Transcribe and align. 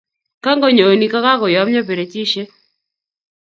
kanganyoni 0.43 1.05
kokakoyomyo 1.11 1.81
perechishek 1.87 2.49